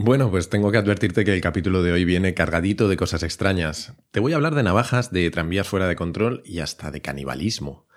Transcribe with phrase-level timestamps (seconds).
[0.00, 3.94] Bueno, pues tengo que advertirte que el capítulo de hoy viene cargadito de cosas extrañas.
[4.12, 7.88] Te voy a hablar de navajas, de tranvías fuera de control y hasta de canibalismo.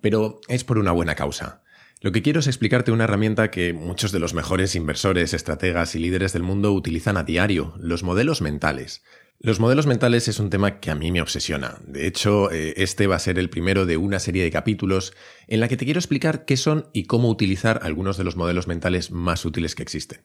[0.00, 1.62] Pero es por una buena causa.
[2.00, 6.00] Lo que quiero es explicarte una herramienta que muchos de los mejores inversores, estrategas y
[6.00, 9.04] líderes del mundo utilizan a diario, los modelos mentales.
[9.38, 11.78] Los modelos mentales es un tema que a mí me obsesiona.
[11.86, 15.14] De hecho, eh, este va a ser el primero de una serie de capítulos
[15.46, 18.66] en la que te quiero explicar qué son y cómo utilizar algunos de los modelos
[18.66, 20.22] mentales más útiles que existen.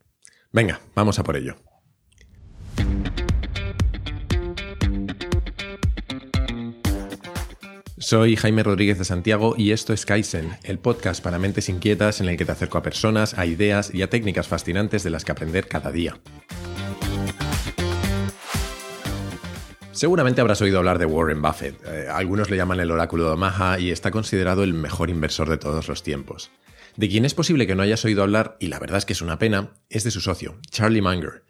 [0.53, 1.55] Venga, vamos a por ello.
[7.97, 12.27] Soy Jaime Rodríguez de Santiago y esto es Kaizen, el podcast para mentes inquietas en
[12.27, 15.31] el que te acerco a personas, a ideas y a técnicas fascinantes de las que
[15.31, 16.19] aprender cada día.
[19.93, 21.79] Seguramente habrás oído hablar de Warren Buffett.
[21.85, 25.57] Eh, algunos le llaman el oráculo de Omaha y está considerado el mejor inversor de
[25.57, 26.51] todos los tiempos.
[26.97, 29.21] De quien es posible que no hayas oído hablar, y la verdad es que es
[29.21, 31.43] una pena, es de su socio, Charlie Munger.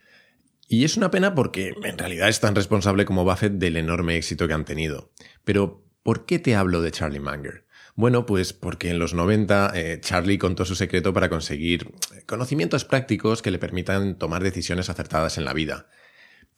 [0.67, 4.47] Y es una pena porque en realidad es tan responsable como Buffett del enorme éxito
[4.47, 5.11] que han tenido.
[5.43, 7.65] Pero, ¿por qué te hablo de Charlie Munger?
[7.95, 11.91] Bueno, pues porque en los 90 eh, Charlie contó su secreto para conseguir
[12.25, 15.87] conocimientos prácticos que le permitan tomar decisiones acertadas en la vida.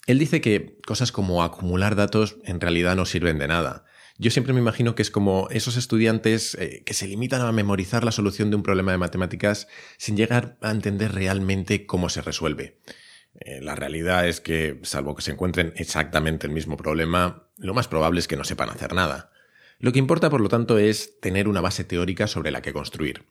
[0.05, 3.85] Él dice que cosas como acumular datos en realidad no sirven de nada.
[4.17, 8.03] Yo siempre me imagino que es como esos estudiantes eh, que se limitan a memorizar
[8.03, 12.79] la solución de un problema de matemáticas sin llegar a entender realmente cómo se resuelve.
[13.39, 17.87] Eh, la realidad es que, salvo que se encuentren exactamente el mismo problema, lo más
[17.87, 19.31] probable es que no sepan hacer nada.
[19.79, 23.25] Lo que importa, por lo tanto, es tener una base teórica sobre la que construir.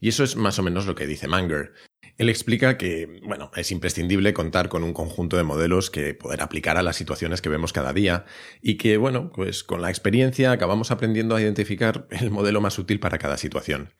[0.00, 1.72] Y eso es más o menos lo que dice Manger.
[2.18, 6.78] Él explica que, bueno, es imprescindible contar con un conjunto de modelos que poder aplicar
[6.78, 8.24] a las situaciones que vemos cada día
[8.62, 13.00] y que, bueno, pues con la experiencia acabamos aprendiendo a identificar el modelo más útil
[13.00, 13.92] para cada situación.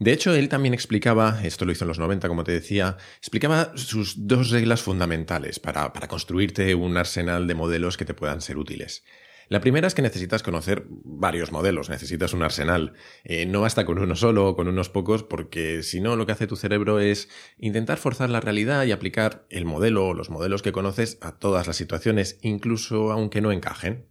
[0.00, 3.70] De hecho, él también explicaba, esto lo hizo en los 90, como te decía, explicaba
[3.76, 8.58] sus dos reglas fundamentales para, para construirte un arsenal de modelos que te puedan ser
[8.58, 9.04] útiles.
[9.48, 12.94] La primera es que necesitas conocer varios modelos, necesitas un arsenal.
[13.24, 16.32] Eh, no basta con uno solo o con unos pocos, porque si no, lo que
[16.32, 20.62] hace tu cerebro es intentar forzar la realidad y aplicar el modelo o los modelos
[20.62, 24.06] que conoces a todas las situaciones, incluso aunque no encajen.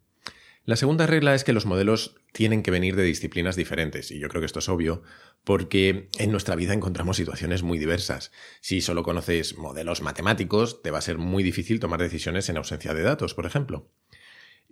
[0.66, 4.30] La segunda regla es que los modelos tienen que venir de disciplinas diferentes, y yo
[4.30, 5.04] creo que esto es obvio,
[5.44, 8.32] porque en nuestra vida encontramos situaciones muy diversas.
[8.62, 12.94] Si solo conoces modelos matemáticos, te va a ser muy difícil tomar decisiones en ausencia
[12.94, 13.90] de datos, por ejemplo.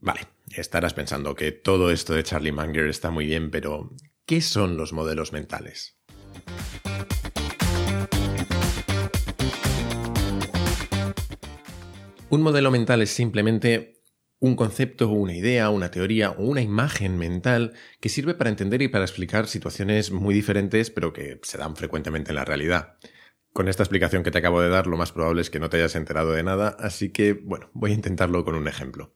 [0.04, 0.22] Vale,
[0.56, 3.92] estarás pensando que todo esto de Charlie Munger está muy bien, pero
[4.26, 5.96] ¿qué son los modelos mentales?
[12.30, 14.02] Un modelo mental es simplemente
[14.40, 18.88] un concepto, una idea, una teoría o una imagen mental que sirve para entender y
[18.88, 22.98] para explicar situaciones muy diferentes pero que se dan frecuentemente en la realidad.
[23.54, 25.78] Con esta explicación que te acabo de dar, lo más probable es que no te
[25.78, 29.14] hayas enterado de nada, así que, bueno, voy a intentarlo con un ejemplo.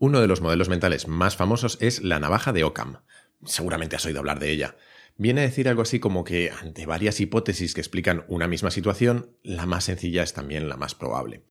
[0.00, 2.98] Uno de los modelos mentales más famosos es la navaja de Occam.
[3.44, 4.76] Seguramente has oído hablar de ella.
[5.16, 9.36] Viene a decir algo así como que ante varias hipótesis que explican una misma situación,
[9.42, 11.42] la más sencilla es también la más probable.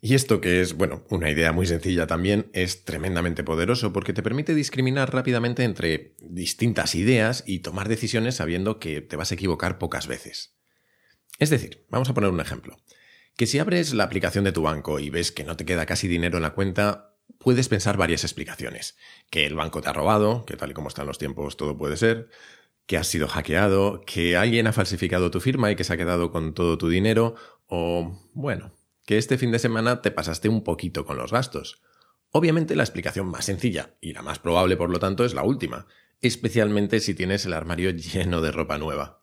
[0.00, 4.22] Y esto que es, bueno, una idea muy sencilla también, es tremendamente poderoso porque te
[4.22, 9.78] permite discriminar rápidamente entre distintas ideas y tomar decisiones sabiendo que te vas a equivocar
[9.78, 10.56] pocas veces.
[11.40, 12.76] Es decir, vamos a poner un ejemplo.
[13.36, 16.06] Que si abres la aplicación de tu banco y ves que no te queda casi
[16.06, 18.96] dinero en la cuenta, puedes pensar varias explicaciones.
[19.30, 21.96] Que el banco te ha robado, que tal y como están los tiempos todo puede
[21.96, 22.28] ser,
[22.86, 26.30] que has sido hackeado, que alguien ha falsificado tu firma y que se ha quedado
[26.30, 27.34] con todo tu dinero,
[27.66, 28.72] o, bueno,
[29.04, 31.82] que este fin de semana te pasaste un poquito con los gastos.
[32.30, 35.86] Obviamente la explicación más sencilla, y la más probable por lo tanto, es la última,
[36.20, 39.22] especialmente si tienes el armario lleno de ropa nueva.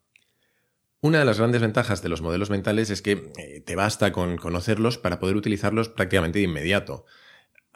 [1.02, 4.38] Una de las grandes ventajas de los modelos mentales es que eh, te basta con
[4.38, 7.06] conocerlos para poder utilizarlos prácticamente de inmediato.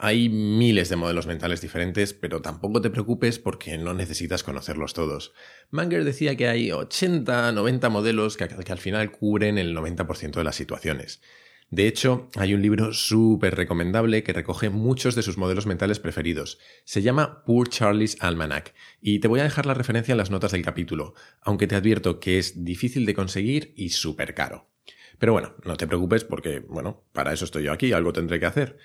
[0.02, 5.34] Hay miles de modelos mentales diferentes, pero tampoco te preocupes porque no necesitas conocerlos todos.
[5.68, 10.56] Manger decía que hay 80, 90 modelos que, al final cubren el 90% de las
[10.56, 11.20] situaciones.
[11.68, 16.58] De hecho, hay un libro súper recomendable que recoge muchos de sus modelos mentales preferidos.
[16.84, 18.72] Se llama Poor Charlie's Almanac
[19.02, 21.12] y te voy a dejar la referencia en las notas del capítulo,
[21.42, 24.70] aunque te advierto que es difícil de conseguir y súper caro.
[25.18, 28.46] Pero bueno, no te preocupes porque, bueno, para eso estoy yo aquí, algo tendré que
[28.46, 28.78] hacer.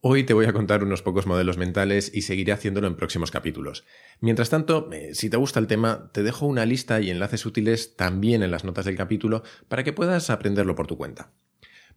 [0.00, 3.84] Hoy te voy a contar unos pocos modelos mentales y seguiré haciéndolo en próximos capítulos.
[4.20, 7.96] Mientras tanto, eh, si te gusta el tema, te dejo una lista y enlaces útiles
[7.96, 11.32] también en las notas del capítulo para que puedas aprenderlo por tu cuenta.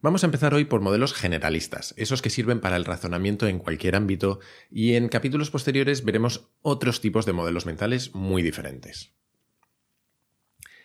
[0.01, 3.95] Vamos a empezar hoy por modelos generalistas, esos que sirven para el razonamiento en cualquier
[3.95, 4.39] ámbito,
[4.71, 9.13] y en capítulos posteriores veremos otros tipos de modelos mentales muy diferentes.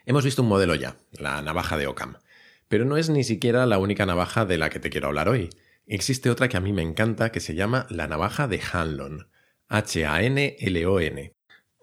[0.05, 2.19] Hemos visto un modelo ya, la navaja de Occam.
[2.69, 5.49] Pero no es ni siquiera la única navaja de la que te quiero hablar hoy.
[5.87, 9.29] Existe otra que a mí me encanta que se llama la navaja de Hanlon.
[9.69, 11.33] H-A-N-L-O-N.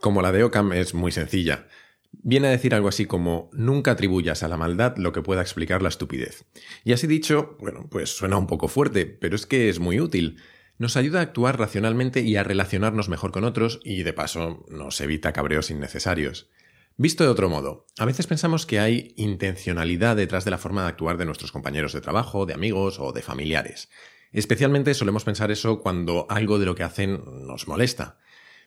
[0.01, 1.67] Como la de Ockham es muy sencilla.
[2.11, 5.81] Viene a decir algo así como nunca atribuyas a la maldad lo que pueda explicar
[5.81, 6.45] la estupidez.
[6.83, 10.37] Y así dicho, bueno, pues suena un poco fuerte, pero es que es muy útil.
[10.77, 14.99] Nos ayuda a actuar racionalmente y a relacionarnos mejor con otros y de paso nos
[14.99, 16.49] evita cabreos innecesarios.
[16.95, 20.89] Visto de otro modo, a veces pensamos que hay intencionalidad detrás de la forma de
[20.89, 23.89] actuar de nuestros compañeros de trabajo, de amigos o de familiares.
[24.31, 28.19] Especialmente solemos pensar eso cuando algo de lo que hacen nos molesta.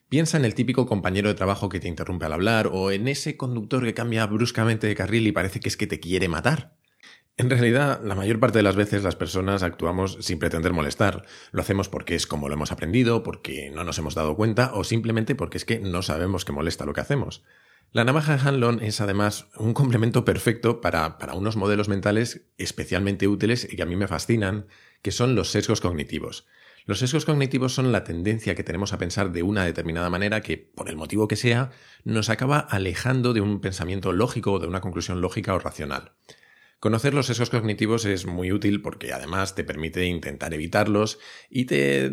[0.08, 3.37] Piensa en el típico compañero de trabajo que te interrumpe al hablar o en ese
[3.37, 6.76] conductor que cambia bruscamente de carril y parece que es que te quiere matar.
[7.37, 11.26] En realidad, la mayor parte de las veces las personas actuamos sin pretender molestar.
[11.52, 14.84] Lo hacemos porque es como lo hemos aprendido, porque no nos hemos dado cuenta o
[14.84, 17.44] simplemente porque es que no sabemos que molesta lo que hacemos.
[17.93, 23.27] La navaja de Hanlon es además un complemento perfecto para, para, unos modelos mentales especialmente
[23.29, 24.67] útiles y que a mí me fascinan,
[25.03, 26.47] que son los sesgos cognitivos.
[26.85, 30.56] Los sesgos cognitivos son la tendencia que tenemos a pensar de una determinada manera que,
[30.56, 31.71] por el motivo que sea,
[32.05, 36.12] nos acaba alejando de un pensamiento lógico o de una conclusión lógica o racional.
[36.79, 41.19] Conocer los sesgos cognitivos es muy útil porque además te permite intentar evitarlos
[41.49, 42.12] y te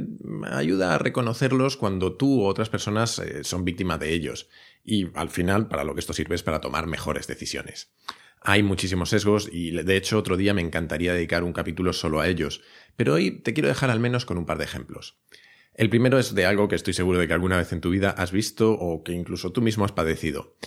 [0.50, 4.50] ayuda a reconocerlos cuando tú u otras personas eh, son víctimas de ellos.
[4.84, 7.94] Y al final, para lo que esto sirve es para tomar mejores decisiones.
[8.42, 12.28] Hay muchísimos sesgos y de hecho otro día me encantaría dedicar un capítulo solo a
[12.28, 12.62] ellos,
[12.98, 15.18] pero hoy te quiero dejar al menos con un par de ejemplos.
[15.76, 18.12] El primero es de algo que estoy seguro de que alguna vez en tu vida
[18.12, 20.58] has visto o que incluso tú mismo has padecido.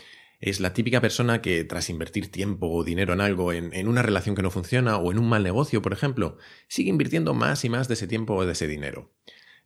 [0.40, 4.34] Es la típica persona que, tras invertir tiempo o dinero en algo, en, una relación
[4.34, 7.88] que no funciona o en un mal negocio, por ejemplo, sigue invirtiendo más y más
[7.88, 9.12] de ese tiempo o de ese dinero.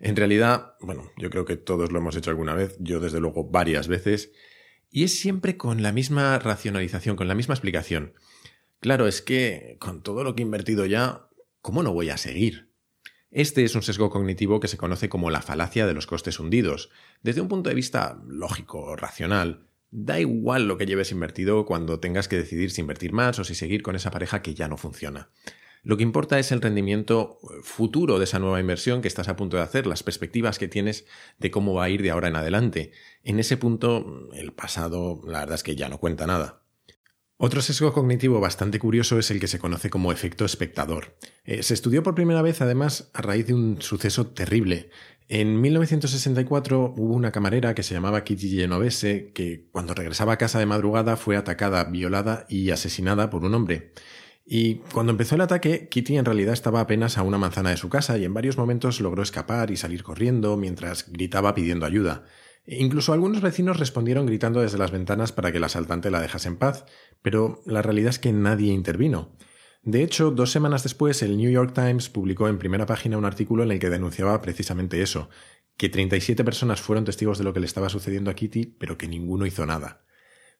[0.00, 3.44] En realidad, bueno, yo creo que todos lo hemos hecho alguna vez, yo desde luego
[3.44, 4.32] varias veces,
[4.90, 8.14] y es siempre con la misma racionalización, con la misma explicación.
[8.80, 11.28] Claro, es que con todo lo que he invertido ya,
[11.60, 12.70] ¿cómo no voy a seguir?
[13.30, 16.90] Este es un sesgo cognitivo que se conoce como la falacia de los costes hundidos.
[17.22, 22.28] Desde un punto de vista lógico, racional, Da igual lo que lleves invertido cuando tengas
[22.28, 25.30] que decidir si invertir más o si seguir con esa pareja que ya no funciona.
[25.82, 29.36] Lo que importa es el rendimiento eh, futuro de esa nueva inversión que estás a
[29.36, 31.06] punto de hacer, las perspectivas que tienes
[31.38, 32.92] de cómo va a ir de ahora en adelante.
[33.22, 36.62] En ese punto, el pasado, la verdad es que ya no cuenta nada.
[37.42, 41.16] Otro sesgo cognitivo bastante curioso es el que se conoce como efecto espectador.
[41.44, 44.90] Eh, se estudió por primera vez, además, a raíz de un suceso terrible.
[45.26, 50.58] En 1964 hubo una camarera que se llamaba Kitty Genovese que cuando regresaba a casa
[50.58, 53.92] de madrugada fue atacada, violada y asesinada por un hombre.
[54.52, 57.88] Y cuando empezó el ataque, Kitty en realidad estaba apenas a una manzana de su
[57.88, 62.24] casa y en varios momentos logró escapar y salir corriendo mientras gritaba pidiendo ayuda.
[62.66, 66.48] E incluso algunos vecinos respondieron gritando desde las ventanas para que el asaltante la dejase
[66.48, 66.84] en paz,
[67.22, 69.36] pero la realidad es que nadie intervino.
[69.84, 73.62] De hecho, dos semanas después, el New York Times publicó en primera página un artículo
[73.62, 75.30] en el que denunciaba precisamente eso,
[75.76, 79.06] que 37 personas fueron testigos de lo que le estaba sucediendo a Kitty, pero que
[79.06, 80.02] ninguno hizo nada.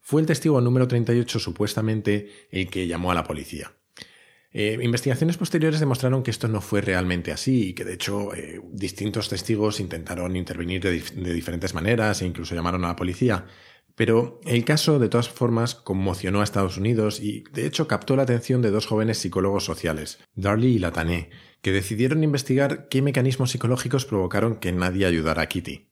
[0.01, 3.73] Fue el testigo número 38 supuestamente el que llamó a la policía.
[4.53, 8.61] Eh, investigaciones posteriores demostraron que esto no fue realmente así y que de hecho eh,
[8.73, 13.47] distintos testigos intentaron intervenir de diferentes maneras e incluso llamaron a la policía,
[14.01, 18.23] pero el caso, de todas formas, conmocionó a Estados Unidos y, de hecho, captó la
[18.23, 21.29] atención de dos jóvenes psicólogos sociales, Darley y Latané,
[21.61, 25.91] que decidieron investigar qué mecanismos psicológicos provocaron que nadie ayudara a Kitty.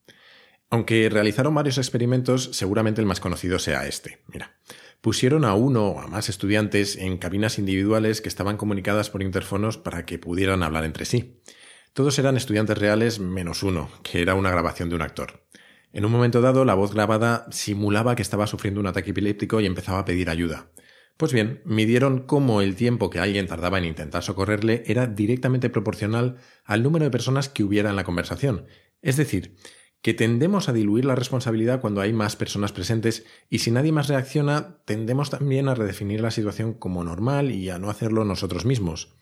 [0.71, 4.23] Aunque realizaron varios experimentos, seguramente el más conocido sea este.
[4.29, 4.59] Mira,
[5.01, 9.79] pusieron a uno o a más estudiantes en cabinas individuales que estaban comunicadas por interfonos
[9.79, 11.41] para que pudieran hablar entre sí.
[11.93, 15.45] Todos eran estudiantes reales menos uno, que era una grabación de un actor.
[15.93, 19.67] En un momento dado, la voz grabada simulaba que estaba sufriendo un ataque epiléptico y
[19.67, 20.71] empezaba a pedir ayuda.
[21.17, 26.37] Pues bien, midieron cómo el tiempo que alguien tardaba en intentar socorrerle era directamente proporcional
[26.65, 28.67] al número de personas que hubiera en la conversación.
[29.03, 29.57] Es decir,
[30.03, 34.09] que tendemos a diluir la responsabilidad cuando hay más personas presentes y si nadie más
[34.09, 39.17] reacciona, tendemos también a redefinir la situación como normal y a no hacerlo nosotros mismos.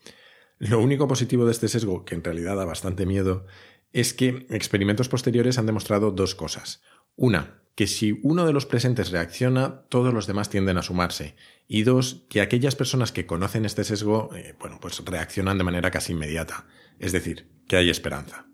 [0.59, 3.45] Lo único positivo de este sesgo, que en realidad da bastante miedo,
[3.93, 6.83] es que experimentos posteriores han demostrado dos cosas.
[7.15, 11.35] Una, que si uno de los presentes reacciona, todos los demás tienden a sumarse.
[11.67, 15.91] Y dos, que aquellas personas que conocen este sesgo, eh, bueno, pues reaccionan de manera
[15.91, 16.65] casi inmediata.
[16.97, 18.47] Es decir, que hay esperanza.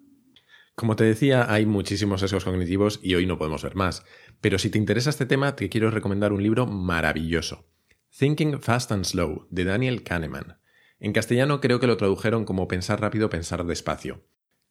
[0.75, 4.03] Como te decía, hay muchísimos sesgos cognitivos y hoy no podemos ver más.
[4.41, 7.67] Pero si te interesa este tema, te quiero recomendar un libro maravilloso.
[8.17, 10.57] Thinking Fast and Slow, de Daniel Kahneman.
[10.99, 14.25] En castellano creo que lo tradujeron como Pensar rápido, pensar despacio.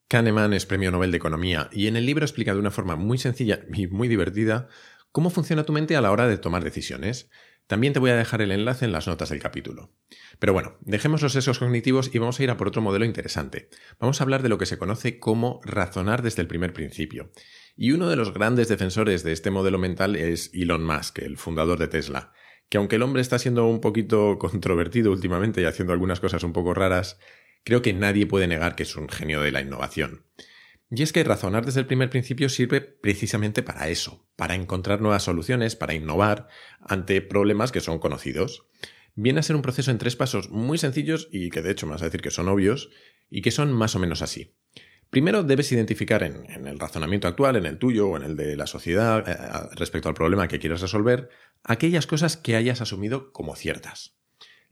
[0.08, 3.18] Kahneman es premio Nobel de Economía y en el libro explica de una forma muy
[3.18, 4.68] sencilla y muy divertida
[5.12, 7.30] cómo funciona tu mente a la hora de tomar decisiones.
[7.72, 9.94] También te voy a dejar el enlace en las notas del capítulo.
[10.38, 13.70] Pero bueno, dejemos los sesgos cognitivos y vamos a ir a por otro modelo interesante.
[13.98, 17.32] Vamos a hablar de lo que se conoce como razonar desde el primer principio.
[17.74, 21.78] Y uno de los grandes defensores de este modelo mental es Elon Musk, el fundador
[21.78, 22.34] de Tesla,
[22.68, 26.52] que aunque el hombre está siendo un poquito controvertido últimamente y haciendo algunas cosas un
[26.52, 27.18] poco raras,
[27.64, 30.26] creo que nadie puede negar que es un genio de la innovación.
[30.94, 35.22] Y es que razonar desde el primer principio sirve precisamente para eso, para encontrar nuevas
[35.22, 36.48] soluciones, para innovar
[36.82, 38.66] ante problemas que son conocidos.
[39.14, 41.92] Viene a ser un proceso en tres pasos muy sencillos y que de hecho me
[41.92, 42.90] vas a decir que son obvios
[43.30, 44.54] y que son más o menos así.
[45.08, 48.66] Primero debes identificar en, el razonamiento actual, en el tuyo o en el de la
[48.66, 51.30] sociedad, eh, respecto al problema que quieres resolver,
[51.64, 54.18] aquellas cosas que hayas asumido como ciertas.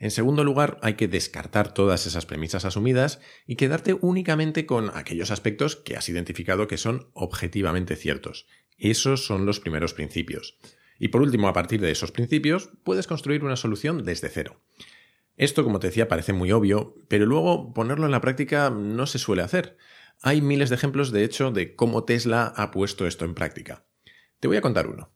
[0.01, 5.31] En segundo lugar, hay que descartar todas esas premisas asumidas y quedarte únicamente con aquellos
[5.31, 8.47] aspectos que has identificado que son objetivamente ciertos.
[8.79, 10.59] Esos son los primeros principios.
[10.99, 14.63] Y por último, a partir de esos principios, puedes construir una solución desde cero.
[15.37, 19.19] Esto, como te decía, parece muy obvio, pero luego ponerlo en la práctica no se
[19.19, 19.77] suele hacer.
[20.23, 23.85] Hay miles de ejemplos, de hecho, de cómo Tesla ha puesto esto en práctica.
[24.41, 25.13] Te voy a contar uno.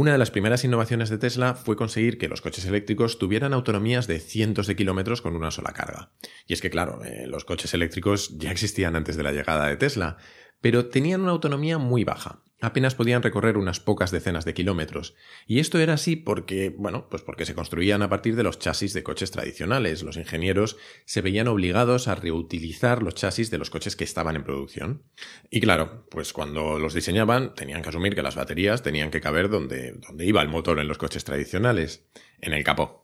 [0.00, 4.06] Una de las primeras innovaciones de Tesla fue conseguir que los coches eléctricos tuvieran autonomías
[4.06, 6.10] de cientos de kilómetros con una sola carga.
[6.46, 9.76] Y es que, claro, eh, los coches eléctricos ya existían antes de la llegada de
[9.76, 10.16] Tesla,
[10.62, 15.14] pero tenían una autonomía muy baja apenas podían recorrer unas pocas decenas de kilómetros.
[15.46, 18.92] Y esto era así porque, bueno, pues porque se construían a partir de los chasis
[18.92, 20.02] de coches tradicionales.
[20.02, 24.44] Los ingenieros se veían obligados a reutilizar los chasis de los coches que estaban en
[24.44, 25.02] producción.
[25.50, 29.48] Y claro, pues cuando los diseñaban tenían que asumir que las baterías tenían que caber
[29.48, 32.06] donde, donde iba el motor en los coches tradicionales,
[32.40, 32.99] en el capó.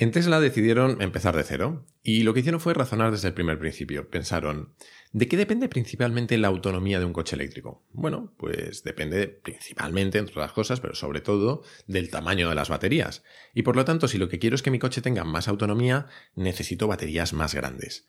[0.00, 3.58] En Tesla decidieron empezar de cero, y lo que hicieron fue razonar desde el primer
[3.58, 4.08] principio.
[4.08, 4.72] Pensaron,
[5.10, 7.84] ¿de qué depende principalmente la autonomía de un coche eléctrico?
[7.92, 13.24] Bueno, pues depende principalmente, entre otras cosas, pero sobre todo, del tamaño de las baterías.
[13.54, 16.06] Y por lo tanto, si lo que quiero es que mi coche tenga más autonomía,
[16.36, 18.06] necesito baterías más grandes.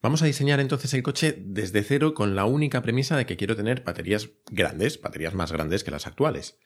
[0.00, 3.56] Vamos a diseñar entonces el coche desde cero con la única premisa de que quiero
[3.56, 6.60] tener baterías grandes, baterías más grandes que las actuales.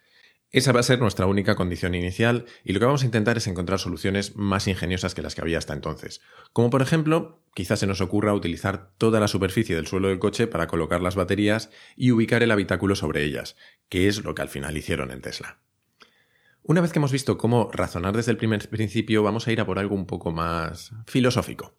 [0.53, 3.47] Esa va a ser nuestra única condición inicial y lo que vamos a intentar es
[3.49, 6.21] encontrar soluciones más ingeniosas que las que había hasta entonces.
[6.53, 10.47] Como por ejemplo, quizás se nos ocurra utilizar toda la superficie del suelo del coche
[10.47, 13.57] para colocar las baterías y ubicar el habitáculo sobre ellas,
[13.89, 15.59] que es lo que al final hicieron en Tesla.
[16.63, 19.67] Una vez que hemos visto cómo razonar desde el primer principio, vamos a ir a
[19.67, 21.77] por algo un poco más filosófico.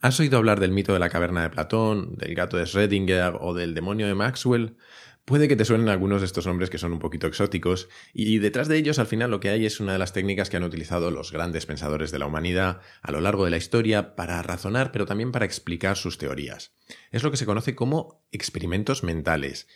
[0.00, 3.54] ¿Has oído hablar del mito de la caverna de Platón, del gato de Schrödinger o
[3.54, 4.76] del demonio de Maxwell?
[5.24, 8.66] Puede que te suenen algunos de estos nombres que son un poquito exóticos, y detrás
[8.66, 11.12] de ellos al final lo que hay es una de las técnicas que han utilizado
[11.12, 15.06] los grandes pensadores de la humanidad a lo largo de la historia para razonar, pero
[15.06, 16.74] también para explicar sus teorías.
[17.12, 19.68] Es lo que se conoce como experimentos mentales.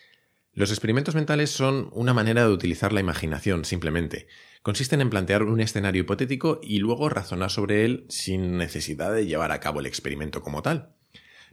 [0.51, 4.27] Los experimentos mentales son una manera de utilizar la imaginación, simplemente.
[4.63, 9.53] Consisten en plantear un escenario hipotético y luego razonar sobre él sin necesidad de llevar
[9.53, 10.96] a cabo el experimento como tal.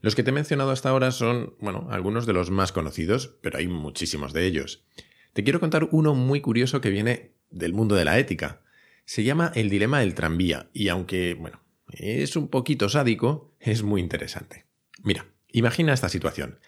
[0.04, 3.56] Los que te he mencionado hasta ahora son, bueno, algunos de los más conocidos, pero
[3.56, 4.84] hay muchísimos de ellos.
[5.32, 8.60] Te quiero contar uno muy curioso que viene del mundo de la ética.
[9.06, 14.02] Se llama el dilema del tranvía y aunque, bueno, es un poquito sádico, es muy
[14.02, 14.66] interesante.
[15.02, 16.58] Mira, imagina esta situación.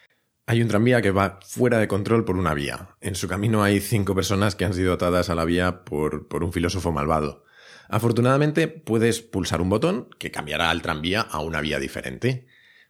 [0.46, 2.96] Hay un tranvía que va fuera de control por una vía.
[3.02, 6.42] En su camino hay cinco personas que han sido atadas a la vía por, por
[6.42, 7.44] un filósofo malvado.
[7.90, 12.46] Afortunadamente puedes pulsar un botón que cambiará al tranvía a una vía diferente.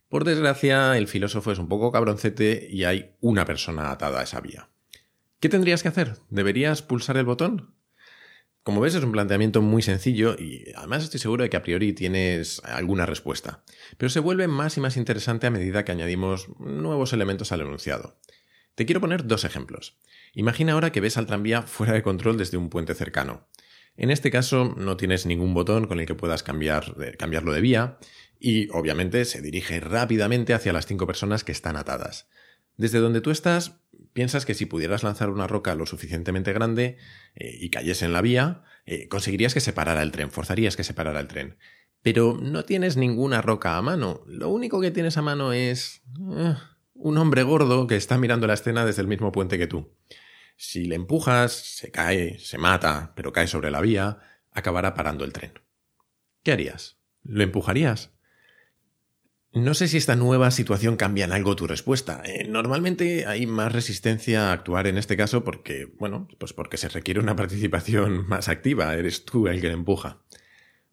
[0.09, 4.41] Por desgracia, el filósofo es un poco cabroncete y hay una persona atada a esa
[4.41, 4.69] vía.
[5.41, 6.17] ¿Qué tendrías que hacer?
[6.31, 7.75] ¿Deberías pulsar el botón?
[8.63, 11.93] Como ves, es un planteamiento muy sencillo y además estoy seguro de que a priori
[11.93, 13.63] tienes alguna respuesta.
[13.97, 18.19] Pero se vuelve más y más interesante a medida que añadimos nuevos elementos al enunciado.
[18.75, 19.99] Te quiero poner dos ejemplos.
[20.35, 23.49] Imagina ahora que ves al tranvía fuera de control desde un puente cercano.
[23.97, 27.99] En este caso no tienes ningún botón con el que puedas cambiar, cambiarlo de vía
[28.39, 32.29] y obviamente se dirige rápidamente hacia las cinco personas que están atadas.
[32.77, 33.81] Desde donde tú estás,
[34.13, 36.99] piensas que si pudieras lanzar una roca lo suficientemente grande
[37.35, 40.85] eh, y cayese en la vía, eh, conseguirías que se parara el tren, forzarías que
[40.85, 41.57] se parara el tren.
[42.03, 44.23] Pero no tienes ninguna roca a mano.
[44.27, 46.03] Lo único que tienes a mano es
[46.37, 46.55] eh,
[46.95, 49.91] un hombre gordo que está mirando la escena desde el mismo puente que tú.
[50.57, 54.19] Si le empujas, se cae, se mata, pero cae sobre la vía,
[54.53, 55.53] acabará parando el tren.
[56.43, 56.99] ¿Qué harías?
[57.23, 58.13] ¿Lo empujarías?
[59.53, 62.23] No sé si esta nueva situación cambia en algo tu respuesta.
[62.27, 66.91] Eh, normalmente hay más resistencia a actuar en este caso porque, bueno, pues porque se
[66.91, 70.23] requiere una participación más activa, eres tú el que le empuja.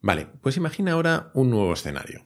[0.01, 2.25] Vale, pues imagina ahora un nuevo escenario.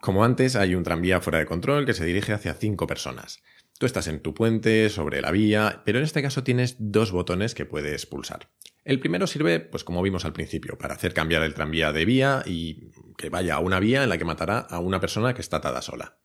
[0.00, 3.42] Como antes, hay un tranvía fuera de control que se dirige hacia cinco personas.
[3.82, 7.52] Tú estás en tu puente, sobre la vía, pero en este caso tienes dos botones
[7.52, 8.48] que puedes pulsar.
[8.84, 12.44] El primero sirve, pues como vimos al principio, para hacer cambiar el tranvía de vía
[12.46, 15.56] y que vaya a una vía en la que matará a una persona que está
[15.56, 16.16] atada sola.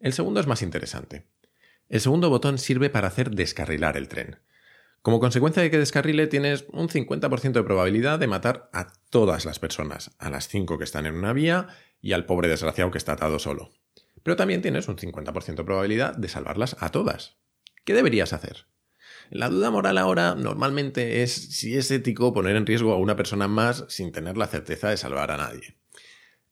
[0.00, 1.26] El segundo es más interesante.
[1.90, 4.38] El segundo botón sirve para hacer descarrilar el tren.
[5.02, 9.58] Como consecuencia de que descarrile tienes un 50% de probabilidad de matar a todas las
[9.58, 11.66] personas, a las 5 que están en una vía
[12.00, 13.72] y al pobre desgraciado que está atado solo
[14.22, 17.38] pero también tienes un 50% de probabilidad de salvarlas a todas.
[17.84, 18.66] ¿Qué deberías hacer?
[19.30, 23.48] La duda moral ahora normalmente es si es ético poner en riesgo a una persona
[23.48, 25.76] más sin tener la certeza de salvar a nadie.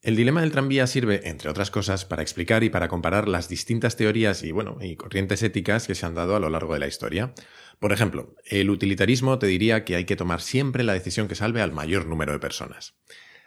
[0.02, 3.96] El dilema del tranvía sirve, entre otras cosas, para explicar y para comparar las distintas
[3.96, 6.86] teorías y, bueno, y corrientes éticas que se han dado a lo largo de la
[6.86, 7.34] historia.
[7.80, 11.60] Por ejemplo, el utilitarismo te diría que hay que tomar siempre la decisión que salve
[11.60, 12.94] al mayor número de personas.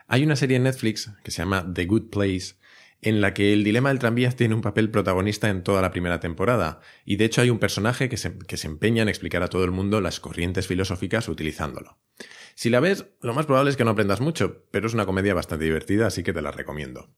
[0.07, 2.55] Hay una serie en Netflix que se llama The Good Place
[3.01, 6.19] en la que el dilema del tranvía tiene un papel protagonista en toda la primera
[6.19, 9.47] temporada, y de hecho hay un personaje que se, que se, empeña en explicar a
[9.47, 11.97] todo el mundo las corrientes filosóficas utilizándolo.
[12.55, 15.33] Si la ves, lo más probable es que no aprendas mucho, pero es una comedia
[15.33, 17.09] bastante divertida, así que te la recomiendo.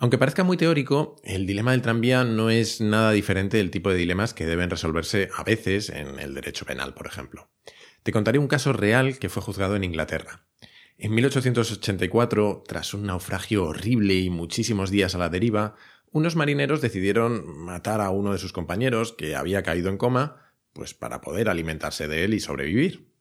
[0.00, 3.96] Aunque parezca muy teórico, el dilema del tranvía no es nada diferente del tipo de
[3.96, 7.50] dilemas que deben resolverse a veces en el derecho penal, por ejemplo.
[8.04, 10.46] Te contaré un caso real que fue juzgado en Inglaterra.
[11.00, 15.76] En 1884, tras un naufragio horrible y muchísimos días a la deriva,
[16.10, 20.94] unos marineros decidieron matar a uno de sus compañeros que había caído en coma, pues
[20.94, 23.12] para poder alimentarse de él y sobrevivir.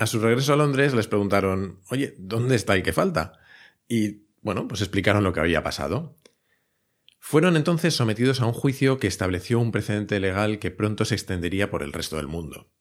[0.00, 3.38] A su regreso a Londres les preguntaron, oye, ¿dónde está el que falta?
[3.86, 6.16] Y, bueno, pues explicaron lo que había pasado.
[7.20, 11.70] Fueron entonces sometidos a un juicio que estableció un precedente legal que pronto se extendería
[11.70, 12.72] por el resto del mundo.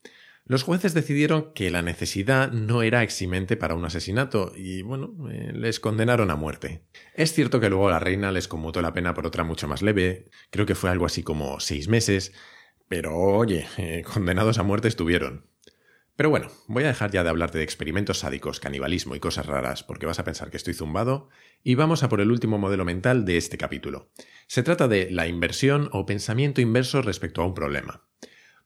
[0.49, 5.51] Los jueces decidieron que la necesidad no era eximente para un asesinato y, bueno, eh,
[5.53, 6.81] les condenaron a muerte.
[7.13, 10.31] Es cierto que luego la reina les conmutó la pena por otra mucho más leve,
[10.49, 12.33] creo que fue algo así como seis meses,
[12.87, 15.45] pero oye, eh, condenados a muerte estuvieron.
[16.15, 19.83] Pero bueno, voy a dejar ya de hablarte de experimentos sádicos, canibalismo y cosas raras,
[19.83, 21.29] porque vas a pensar que estoy zumbado,
[21.63, 24.09] y vamos a por el último modelo mental de este capítulo.
[24.47, 28.09] Se trata de la inversión o pensamiento inverso respecto a un problema.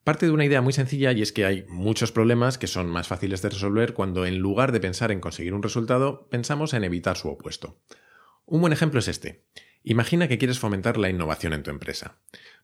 [0.03, 3.07] Parte de una idea muy sencilla y es que hay muchos problemas que son más
[3.07, 7.15] fáciles de resolver cuando en lugar de pensar en conseguir un resultado, pensamos en evitar
[7.15, 7.79] su opuesto.
[8.45, 9.45] Un buen ejemplo es este.
[9.81, 12.17] Imagina que quieres fomentar la innovación en tu empresa.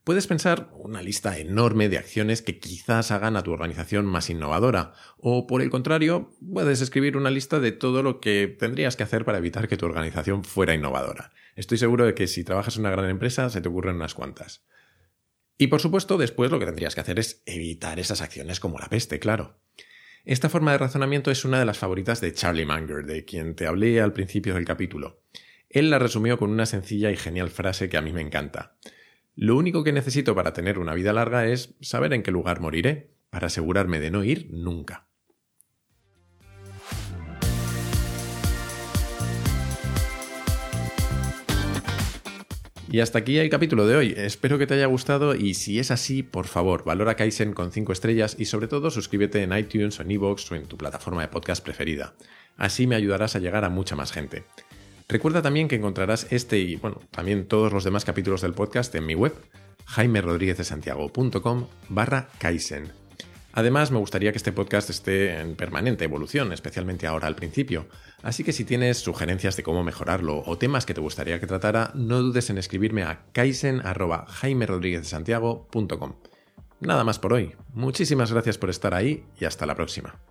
[0.04, 4.94] Puedes pensar una lista enorme de acciones que quizás hagan a tu organización más innovadora,
[5.18, 9.24] o por el contrario, puedes escribir una lista de todo lo que tendrías que hacer
[9.24, 11.32] para evitar que tu organización fuera innovadora.
[11.56, 14.66] Estoy seguro de que si trabajas en una gran empresa se te ocurren unas cuantas.
[15.62, 18.88] Y por supuesto, después lo que tendrías que hacer es evitar esas acciones como la
[18.88, 19.60] peste, claro.
[20.24, 23.68] Esta forma de razonamiento es una de las favoritas de Charlie Munger, de quien te
[23.68, 25.22] hablé al principio del capítulo.
[25.68, 28.78] Él la resumió con una sencilla y genial frase que a mí me encanta.
[29.36, 33.12] Lo único que necesito para tener una vida larga es saber en qué lugar moriré,
[33.30, 35.09] para asegurarme de no ir nunca.
[42.92, 44.14] Y hasta aquí el capítulo de hoy.
[44.18, 47.94] Espero que te haya gustado y si es así, por favor, valora Kaizen con 5
[47.94, 51.28] estrellas y sobre todo suscríbete en iTunes o en iVoox o en tu plataforma de
[51.28, 52.16] podcast preferida.
[52.58, 54.44] Así me ayudarás a llegar a mucha más gente.
[55.08, 59.06] Recuerda también que encontrarás este y, bueno, también todos los demás capítulos del podcast en
[59.06, 59.36] mi web,
[59.86, 62.99] jaimerodríguezdesantiago.com barra Kaizen.
[63.54, 67.88] Además, me gustaría que este podcast esté en permanente evolución, especialmente ahora al principio.
[68.22, 71.92] Así que si tienes sugerencias de cómo mejorarlo o temas que te gustaría que tratara,
[71.96, 76.14] no dudes en escribirme a kaisen.jaimerodríguezsantiago.com.
[76.82, 77.56] Nada más por hoy.
[77.74, 80.29] Muchísimas gracias por estar ahí y hasta la próxima.